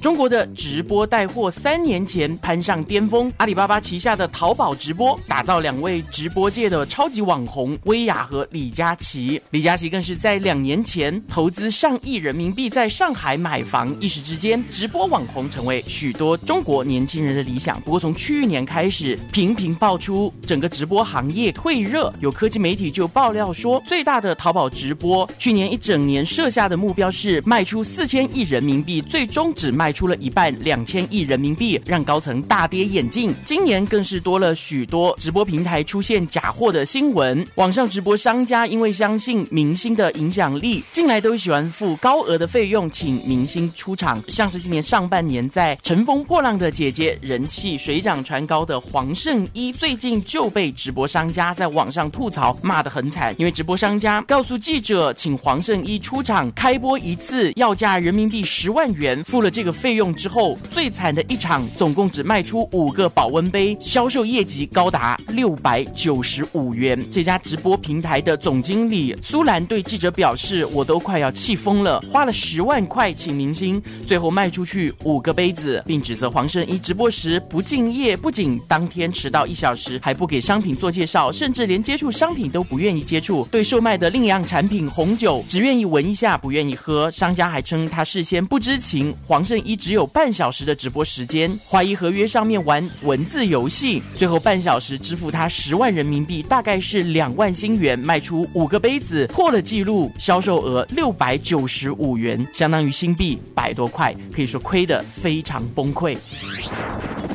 [0.00, 9.42] 中国的直播带货三年前攀上巅峰，阿里巴巴旗下的淘宝直播打造两位直播界的超级网红薇娅和李佳琦。
[9.50, 17.80] 李佳琦更是在两年前投资上亿人民币在上海买房，一时之间，直播网红成为许多中国年轻人的理想。
[17.80, 29.87] 不过从去年开始，频频爆出整个直播行业退热，有科技媒体就爆料说，最大的淘宝直播去年一整年设下的目标是卖出四千亿人民币，最终只卖。
[29.88, 33.34] 卖出了一半，两千亿人民币，让高层大跌眼镜。
[33.46, 37.42] 今年更是多了许多直播平台出现假货的新闻。
[37.54, 44.22] 网上直播商家因为相信明星的影响力，近来都喜欢付高额的费用请明星出场。
[44.28, 59.77] 像是今年上半年在《乘风破浪的姐姐》人气水涨船高的黄圣依，最近就被直播商家在网上吐槽骂得很惨，因为直播商家告诉记者，请黄圣依出场开播一次要价人民币十万元，付了这个。
[59.78, 66.98] 费用之后，最惨的一场，总共只卖出五个保温杯，销售业绩高达六百九十五元。
[67.12, 83.46] 这家直播平台的总经理苏兰对记者表示：“我都快要气疯了，花了十万块请明星，最后卖出去五个杯子，并指责黄圣依直播时不敬业，不仅当天迟到一小时，还不给商品做介绍，甚至连接触商品都不愿意接触。
[83.48, 87.08] 对售卖的另一样产品红酒，只愿意闻一下，不愿意喝。
[87.12, 106.16] 商家还称他事先不知情，黄圣。”一只有半小时的直播时间，怀疑合约上面玩文字游戏，最后半小时支付他十万人民币，大概是两万新元，卖出五个杯子，破了记录，销售额六百九十五元，相当于新币百多块，可以说亏得非常崩溃。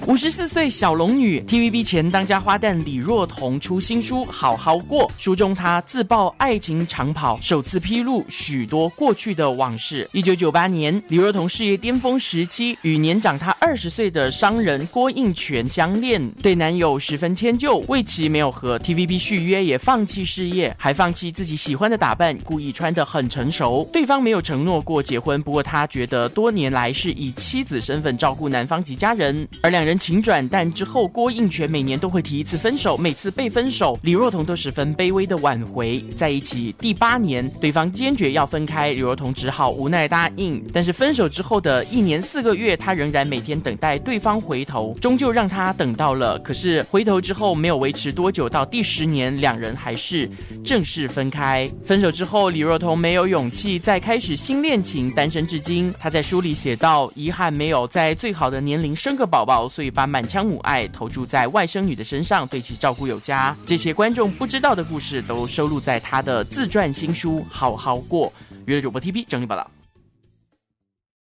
[0.05, 10.07] 五十四岁小龙女 TVB 前当家花旦李若彤出新书《好好过》，书中她自曝爱情长跑，首次披露许多过去的往事。
[10.11, 23.89] 一九九八年，李若彤事业巅峰时期，与年长她二十岁的商人郭应泉相恋，对男友十分迁就，为其没有和 TVB 续约，也放弃事业，还放弃自己喜欢的打扮，故意穿得很成熟。
[23.93, 29.92] 对方没有承诺过结婚，不过他觉得多年来是以妻子身份照顾男方及家人，而两人。
[29.97, 36.03] 情转淡之后，郭应全每年都会提一次分手，每次被分手，李若彤都十分卑微的挽回。
[36.17, 40.61] 在一起第八年，对方坚决要分开，李若彤只好无奈答应。
[40.73, 46.37] 但是分手之后的一年四个月，他仍然每天等待对方回头，终究让他等到了。
[46.39, 50.29] 可是回头之后没有维持多久，到第十年，两人还是
[50.65, 51.71] 正式分开。
[51.85, 55.93] 分手之后，李若彤没有勇气再开始新恋情，单身至今。
[55.99, 59.82] 他在书里写道：遗憾没有在最好的年龄生个宝宝，所以。
[59.83, 63.55] 以把满腔母爱投注在外甥女的身上，对其照顾有加。
[63.65, 68.27] 这些观众不知道的故事，都收录在他的自传新书《好好过》。
[68.65, 69.69] 娱乐主播 T P 整理报道。